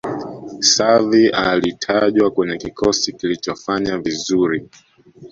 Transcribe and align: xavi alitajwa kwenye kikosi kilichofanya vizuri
xavi 0.63 1.29
alitajwa 1.29 2.31
kwenye 2.31 2.57
kikosi 2.57 3.13
kilichofanya 3.13 3.97
vizuri 3.97 4.69